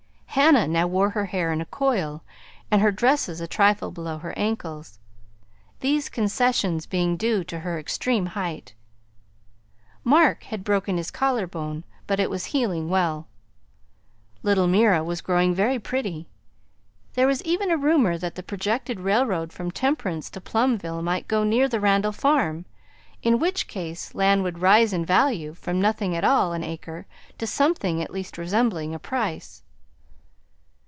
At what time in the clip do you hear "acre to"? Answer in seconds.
26.63-27.45